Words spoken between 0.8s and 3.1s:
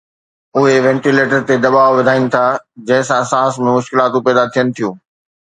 ventilator تي دٻاءُ وڌائين ٿا جنهن